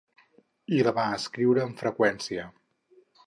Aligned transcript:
I 0.77 0.79
la 0.87 0.93
va 0.99 1.03
escriure 1.17 1.63
amb 1.65 1.83
freqüència. 1.83 2.47